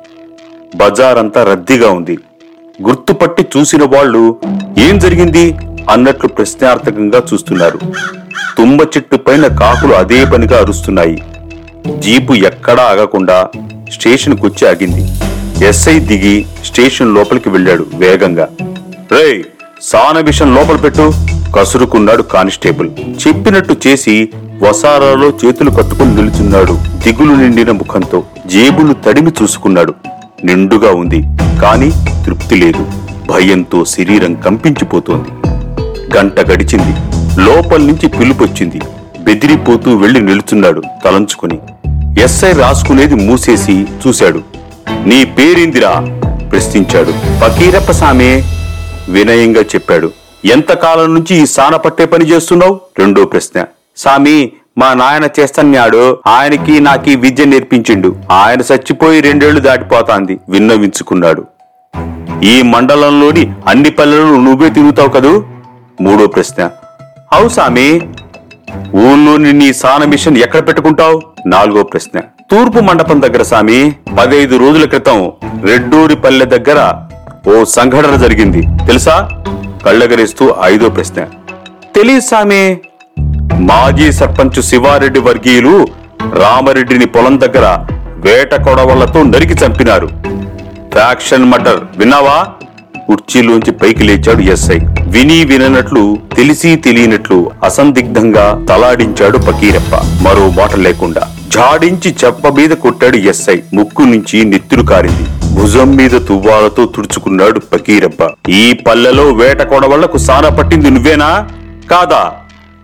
బజారంతా 0.76 1.44
రద్దీగా 1.44 1.90
ఉంది. 1.92 2.20
గుర్తుపట్టి 2.82 3.48
చూసిన 3.58 3.84
వాళ్ళు 3.84 4.38
ఏం 4.78 5.00
జరిగింది? 5.00 5.58
అన్నట్లు 5.90 6.28
ప్రశ్నార్థకంగా 6.28 7.24
చూస్తున్నారు. 7.34 7.80
తుమ్మ 8.58 8.82
చెట్టు 8.82 9.18
పైన 9.18 9.48
కాకులు 9.48 9.94
అదే 9.94 10.26
పనిగా 10.26 10.62
అరుస్తున్నాయి. 10.62 11.24
జీపు 12.00 12.34
ఎక్కడా 12.34 12.84
ఆగకుండా 12.84 13.48
స్టేషన్కు 13.92 14.48
వచ్చి 14.48 14.68
ఆగింది. 14.68 15.12
ఎస్ఐ 15.66 16.00
దిగి 16.00 16.46
స్టేషన్ 16.66 17.16
లోపలికి 17.16 17.50
వెళ్ళాడు 17.50 17.86
వేగంగా. 17.94 18.48
ఏయ్ 19.22 19.44
సాన 19.82 20.20
విషయం 20.20 20.56
లోపల 20.56 20.76
పెట్టు. 20.76 21.14
కసురుకున్నాడు 21.56 22.24
కానిస్టేబుల్. 22.24 22.90
చెప్పినట్టు 23.28 23.76
చేసి 23.88 24.30
వసారాలో 24.62 25.34
చేతులు 25.46 25.70
కట్టుకుని 25.70 26.16
నిలుచున్నాడు. 26.16 26.74
దిగులు 26.74 27.34
నిండిన 27.34 27.72
ముఖంతో 27.72 28.24
జేబులు 28.48 28.94
తడిమి 28.94 29.32
చూసుకున్నాడు. 29.42 29.94
నిండుగా 30.44 30.92
ఉంది 30.92 31.24
కాని 31.62 31.92
తృప్తి 32.26 32.56
లేదు. 32.56 32.86
భయంతో 33.30 33.86
శరీరం 33.86 34.34
కంపించిపోతోంది. 34.34 35.48
గంట 36.18 36.40
గడిచింది. 36.40 36.96
లోపల 37.42 37.78
నుంచి 37.78 38.08
పిలుపొచ్చింది 38.08 38.82
బెదిరిపోతూ 39.20 39.98
వెళ్ళి 39.98 40.22
నిలుచున్నాడు 40.22 40.84
తలంచుకుని. 41.06 41.60
ఎస్ఐ 42.24 42.52
రాసుకునేది 42.52 43.16
మూసేసి 43.16 43.86
చూశాడు. 44.08 44.42
నీ 45.06 45.26
పేరిందిరా? 45.26 45.94
ప్రశ్నించాడు. 46.52 47.12
ఫకీరప్ప 47.12 47.92
సామే 47.92 48.44
వినయంగా 49.10 49.62
చెప్పాడు. 49.62 50.12
ఎంతకాలం 50.46 51.14
నుంచి 51.14 51.36
ఈ 51.36 51.46
సాన 51.46 51.76
పట్టే 51.76 52.06
పని 52.06 52.26
చేస్తున్నావు? 52.26 52.80
రెండో 53.00 53.26
ప్రశ్న. 53.26 53.66
సామి 53.98 54.52
మా 54.78 54.94
నాయన 54.94 55.30
చేస్తన్నాడు 55.40 56.18
ఆయనకి 56.28 56.80
నాకీ 56.80 57.16
విద్య 57.16 57.46
నేర్పించిండు. 57.46 58.16
ఆయన 58.32 58.62
చచ్చిపోయి 58.62 59.22
రెండేళ్ళు 59.22 59.60
దాటిపోతాంది 59.60 60.40
విన్నవించుకున్నాడు. 60.50 61.46
ఈ 62.44 62.62
మండలంలోని 62.62 63.54
అన్ని 63.68 63.90
పల్లెలను 63.90 64.44
నువ్వే 64.44 64.70
తిరుగుతావు 64.70 65.10
కదూ? 65.10 65.44
మూడో 66.02 66.28
ప్రశ్న. 66.28 66.70
అవు 67.34 67.50
సామి? 67.50 68.02
ఊళ్ళోని 68.96 69.54
నీ 69.54 69.74
సాన 69.74 70.04
మిషన్ 70.04 70.38
ఎక్కడ 70.38 70.68
పెట్టుకుంటావు? 70.68 71.22
నాలుగో 71.48 71.84
ప్రశ్న. 71.84 72.20
తూర్పు 72.20 72.80
మండపం 72.80 73.22
దగ్గర 73.22 73.42
సామి 73.42 73.96
పదైదు 74.20 74.58
రోజుల 74.58 74.86
క్రితం 74.86 75.32
రెడ్డూరి 75.64 76.16
పల్లె 76.16 76.46
దగ్గర 76.46 76.94
ఓ 77.50 77.64
సంఘటన 77.64 78.16
జరిగింది. 78.16 78.62
తెలుసా? 78.62 79.30
కళ్ళగరిస్తూ 79.86 80.56
ఐదో 80.64 80.90
ప్రశ్న. 80.90 81.26
తెలియదు 81.96 82.20
సామి. 82.20 82.78
మాజీ 83.60 84.12
సర్పంచ్ 84.12 84.64
శివారెడ్డి 84.64 85.20
వర్గీయులు 85.20 85.88
రామరెడ్డిని 86.22 87.06
పొలం 87.06 87.42
దగ్గర 87.42 87.86
వేట 88.16 88.56
కొడవళ్ళతో 88.56 89.24
నరికి 89.24 89.54
చంపినారు. 89.54 90.08
Faction 90.94 91.46
murder. 91.46 91.80
విన్నావా? 91.98 92.48
కుర్చీలోంచి 93.08 93.72
పైకి 93.72 94.04
లేచాడు 94.04 94.42
ఎస్ఐ. 94.42 94.80
విని 95.02 95.46
విననట్లు 95.46 96.18
తెలిసి 96.38 96.76
తెలియనట్లు 96.76 97.52
అసందిగ్ధంగా 97.64 98.66
తలాడించాడు 98.70 99.38
పకీరప్ప. 99.38 99.96
మరో 99.96 100.50
మాట 100.50 100.76
లేకుండా. 100.76 101.22
జాడించి 101.50 102.16
చెప్ప 102.26 102.48
మీద 102.48 102.70
కొట్టాడు 102.70 103.18
ఎస్ఐ. 103.18 103.60
ముక్కు 103.74 104.02
నుంచి 104.02 104.44
నెత్తురు 104.44 104.82
కారింది. 104.82 105.56
భుజం 105.56 105.96
మీద 105.96 106.12
తువ్వాలతో 106.12 106.86
తుడుచుకున్నాడు 106.86 107.60
పకీరప్ప. 107.60 108.50
ఈ 108.50 108.74
పల్లెలో 108.88 109.24
వేట 109.24 109.62
కొడవళ్ళకు 109.62 110.18
సాన 110.18 110.50
పట్టింది 110.50 110.90
నువ్వేనా? 110.90 111.50
కాదా? 111.92 112.32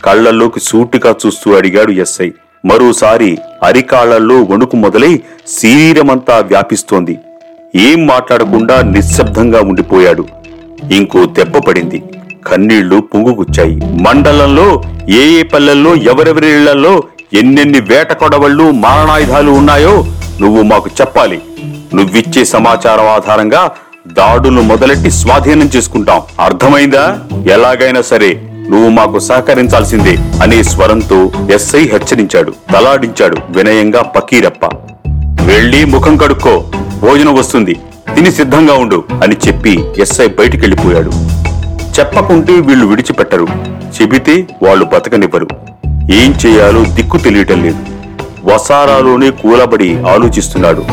కళ్ళల్లోకి 0.05 0.59
సూటిగా 0.59 1.15
చూస్తూ 1.25 1.55
అడిగాడు 1.55 1.91
ఎస్ఐ. 1.91 2.29
మరోసారి 2.65 3.37
అరికాళ్ళలో 3.63 4.41
వణుకు 4.41 4.75
మొదలై 4.75 5.19
శరీరమంతా 5.47 6.37
వ్యాపిస్తోంది. 6.39 7.19
ఏం 7.75 8.07
మాట్లాడకుండా 8.07 8.81
నిశ్శబ్దంగా 8.81 9.61
ఉండిపోయాడు. 9.61 10.25
ఇంకో 10.91 11.25
దెబ్బ 11.25 11.57
పడింది. 11.57 12.03
కన్నీళ్ళు 12.47 13.01
పొంగుగుచ్చాయి. 13.01 13.75
మండలంలో 13.75 14.81
ఏ 15.09 15.39
ఏ 15.39 15.43
పల్లెల్లో 15.43 15.95
ఎవరెవరి 15.95 16.47
ఇళ్ళలో 16.47 17.03
ఎన్నెన్ని 17.35 17.79
వేట 17.79 18.13
కొడవళ్ళు 18.13 18.71
మారణాయుధాలు 18.71 19.51
ఉన్నాయో 19.51 20.05
నువ్వు 20.41 20.63
మాకు 20.63 20.89
చెప్పాలి. 21.01 21.41
నువ్విచ్చే 21.93 22.45
సమాచారం 22.45 23.07
ఆధారంగా 23.07 23.71
దాడులు 24.07 24.61
మొదలెట్టి 24.61 25.11
స్వాధీనం 25.11 25.69
చేసుకుంటాం. 25.75 26.21
అర్థమైందా? 26.39 27.19
ఎలాగైనా 27.51 28.01
సరే 28.01 28.41
నువ్వు 28.69 28.89
మాకు 28.89 29.19
సహకరించాల్సిందే 29.19 30.17
అనే 30.43 30.63
స్వరంతో 30.63 31.31
ఎస్ఐ 31.51 31.79
హెచ్చరించాడు 31.79 32.53
తలాడించాడు 32.73 33.37
వినయంగా 33.49 34.01
పకీరప్ప. 34.01 34.65
వెళ్ళి 35.45 35.85
ముఖం 35.85 36.17
కడుక్కో 36.17 36.63
భోజనం 37.01 37.35
వస్తుంది 37.35 37.73
తిని 38.15 38.31
సిద్ధంగా 38.31 38.73
ఉండు 38.73 39.03
అని 39.23 39.35
చెప్పి 39.47 39.85
ఎస్ఐ 39.97 40.27
బయటికెళ్ళిపోయాడు 40.27 41.11
చెప్పకుంటే 41.99 42.53
వీళ్ళు 42.53 42.85
విడిచిపెట్టరు. 42.85 43.47
చెబితే 44.01 44.47
వాళ్ళు 44.63 44.85
బతకనివ్వరు. 44.85 45.47
ఏం 46.13 46.35
చేయాలో 46.45 46.83
దిక్కు 46.83 47.17
తెలియటం 47.17 47.63
లేదు. 47.63 47.85
వసారాలోనే 48.43 49.29
కూలబడి 49.29 49.97
ఆలోచిస్తున్నాడు. 49.97 50.85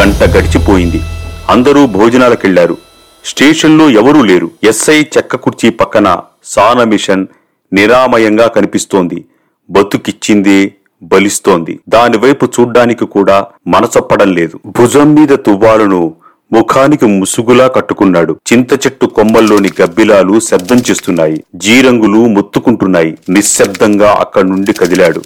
గంట 0.00 0.22
గడిచిపోయింది. 0.24 1.00
అందరూ 1.48 1.86
భోజనాలకెళ్ళారు 1.86 2.76
స్టేషన్లో 3.24 3.90
ఎవరూ 3.90 4.24
లేరు. 4.24 4.50
ఎస్ఐ 4.64 5.02
చెక్క 5.02 5.36
కుర్చీ 5.36 5.70
పక్కన 5.70 6.20
సాన 6.44 6.84
మిషన్ 6.84 7.26
నిరామయంగా 7.72 8.48
కనిపిస్తోంది. 8.48 9.24
బతుకిచ్చిందే 9.70 10.72
బలిస్తోంది. 11.02 11.80
దానివైపు 11.88 12.46
చూడ్డానికి 12.46 13.06
కూడా 13.06 13.46
మనసొప్పడం 13.66 14.32
లేదు. 14.34 14.60
భుజం 14.66 15.14
మీద 15.14 15.28
తువ్వాలను 15.28 16.14
ముఖానికి 16.52 17.06
ముసుగులా 17.06 17.66
కట్టుకున్నాడు. 17.66 18.36
చింత 18.52 18.72
చెట్టు 18.72 19.06
కొమ్మల్లోని 19.06 19.68
గబ్బిలాలు 19.82 20.40
శబ్దం 20.40 20.76
చేస్తున్నాయి. 20.76 21.44
జీరంగులు 21.54 22.26
మొత్తుకుంటున్నాయి. 22.26 23.18
నిశ్శబ్దంగా 23.30 24.16
అక్కడి 24.20 24.48
నుండి 24.50 24.72
కదిలాడు. 24.72 25.22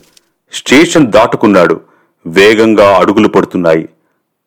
స్టేషన్ 0.53 1.07
దాటుకున్నాడు. 1.07 1.81
వేగంగా 2.27 2.97
అడుగులు 2.97 3.29
పడుతున్నాయి. 3.29 3.89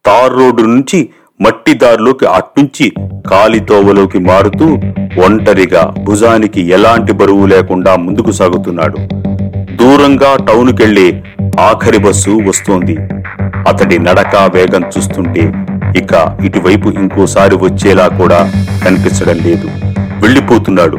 తార్ 0.05 0.33
రోడ్డు 0.33 0.61
నుంచి 0.61 1.09
మట్టి 1.41 1.73
దారిలోకి 1.73 2.25
అట్నుంచి 2.25 2.93
కాలితోవలోకి 3.31 4.19
మారుతూ 4.19 4.65
ఒంటరిగా 5.25 5.95
భుజానికి 6.03 6.61
ఎలాంటి 6.61 7.13
బరువు 7.13 7.45
లేకుండా 7.45 7.95
ముందుకు 7.95 8.31
సాగుతున్నాడు. 8.31 8.97
దూరంగా 9.75 10.45
టౌన్కెళ్ళే 10.45 11.23
ఆఖరి 11.59 11.97
బస్సు 11.97 12.29
వస్తోంది. 12.29 12.97
అతడి 13.69 13.99
నడక 13.99 14.51
వేగం 14.53 14.81
చూస్తుంటే 14.97 15.53
ఇక 15.95 16.37
ఇటువైపు 16.45 16.89
ఇంకోసారి 16.89 17.55
వచ్చేలా 17.55 18.07
కూడా 18.07 18.51
కనిపించడం 18.85 19.37
లేదు. 19.37 19.67
వెళ్ళిపోతున్నాడు. 20.21 20.97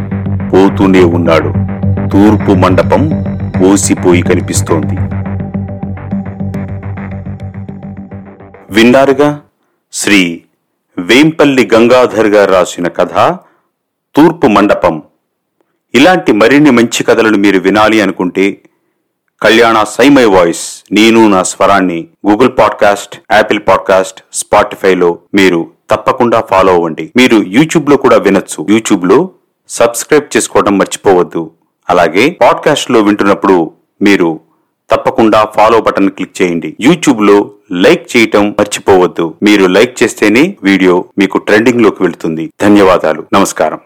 పోతూనే 0.53 1.05
ఉన్నాడు. 1.05 1.53
తూర్పు 2.09 2.51
మండపం 2.53 3.11
ఓసిపోయి 3.67 4.23
కనిపిస్తోంది. 4.23 4.97
విన్నారుగా? 8.71 9.41
శ్రీ 9.93 10.41
వేంపల్లి 10.99 11.71
గంగాధర్ 11.75 12.27
గారు 12.27 12.53
రాసిన 12.53 12.89
కథ 12.89 13.37
తూర్పు 14.17 14.47
మండపం. 14.47 15.03
ఇలాంటి 15.95 16.33
మరిన్ని 16.33 16.71
మంచి 16.71 17.05
కథలను 17.05 17.37
మీరు 17.37 17.59
వినాలి 17.59 18.01
అనుకుంటే 18.01 18.59
కళ్యాణ 19.43 19.85
సైమై 19.85 20.25
వాయిస్. 20.25 20.85
నేను 20.93 21.29
నా 21.29 21.43
స్వరాన్ని 21.43 22.07
గూగుల్ 22.29 22.51
పాడ్కాస్ట్ 22.59 23.21
యాపిల్ 23.33 23.61
పాడ్కాస్ట్ 23.69 24.23
స్పాటిఫైలో 24.33 25.19
మీరు 25.35 25.71
తప్పకుండా 25.91 26.41
ఫాలో 26.41 26.73
అవ్వండి. 26.73 27.13
మీరు 27.17 27.37
యూట్యూబ్లో 27.37 27.97
కూడా 27.97 28.17
వినొచ్చు. 28.17 28.67
యూట్యూబ్లో 28.71 29.31
సబ్స్క్రైబ్ 29.69 30.37
చేసుకోవడం 30.37 30.79
మర్చిపోవద్దు. 30.79 31.51
అలాగే 31.91 32.31
పాడ్కాస్ట్లో 32.31 33.01
వింటున్నప్పుడు 33.01 33.73
మీరు 34.03 34.41
తప్పకుండా 34.91 35.45
ఫాలో 35.45 35.81
బటన్ 35.81 36.11
క్లిక్ 36.11 36.43
చేయండి. 36.43 36.77
యూట్యూబ్లో 36.81 37.51
లైక్ 37.73 38.17
చేయటం 38.17 38.55
మర్చిపోవద్దు. 38.59 39.35
మీరు 39.43 39.67
లైక్ 39.67 40.03
చేస్తేనే 40.03 40.57
వీడియో 40.63 41.05
మీకు 41.19 41.39
ట్రెండింగ్లోకి 41.39 42.03
వెళ్తుంది. 42.03 42.53
ధన్యవాదాలు. 42.63 43.25
నమస్కారం. 43.33 43.81